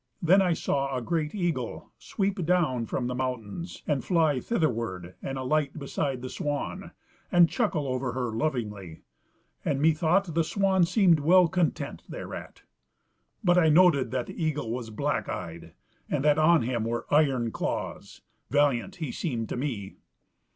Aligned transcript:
Then 0.19 0.41
I 0.41 0.53
saw 0.53 0.97
a 0.97 1.01
great 1.03 1.35
eagle 1.35 1.91
sweep 1.99 2.43
down 2.43 2.87
from 2.87 3.05
the 3.05 3.13
mountains, 3.13 3.83
and 3.85 4.03
fly 4.03 4.39
thitherward 4.39 5.13
and 5.21 5.37
alight 5.37 5.77
beside 5.77 6.23
the 6.23 6.29
swan, 6.31 6.89
and 7.31 7.47
chuckle 7.47 7.87
over 7.87 8.13
her 8.13 8.31
lovingly; 8.31 9.01
and 9.63 9.79
methouht 9.79 10.33
the 10.33 10.43
swan 10.43 10.85
seemed 10.85 11.19
well 11.19 11.47
content 11.47 12.01
thereat; 12.09 12.63
but 13.43 13.59
I 13.59 13.69
noted 13.69 14.09
that 14.09 14.25
the 14.25 14.43
eagle 14.43 14.71
was 14.71 14.89
black 14.89 15.29
eyed, 15.29 15.75
and 16.09 16.23
that 16.25 16.39
on 16.39 16.63
him 16.63 16.83
were 16.83 17.05
iron 17.11 17.51
claws: 17.51 18.21
valiant 18.49 18.95
he 18.95 19.11
seemed 19.11 19.49
to 19.49 19.55
me. 19.55 19.97